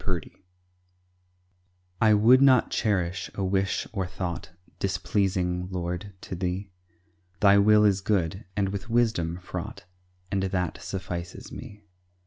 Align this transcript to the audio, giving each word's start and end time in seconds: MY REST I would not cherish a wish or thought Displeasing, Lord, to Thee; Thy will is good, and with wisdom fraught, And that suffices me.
MY 0.03 0.13
REST 0.13 0.27
I 2.01 2.13
would 2.15 2.41
not 2.41 2.71
cherish 2.71 3.29
a 3.35 3.43
wish 3.43 3.85
or 3.93 4.07
thought 4.07 4.49
Displeasing, 4.79 5.69
Lord, 5.69 6.13
to 6.21 6.33
Thee; 6.33 6.71
Thy 7.39 7.59
will 7.59 7.85
is 7.85 8.01
good, 8.01 8.45
and 8.57 8.69
with 8.69 8.89
wisdom 8.89 9.37
fraught, 9.37 9.85
And 10.31 10.41
that 10.41 10.81
suffices 10.81 11.51
me. 11.51 11.83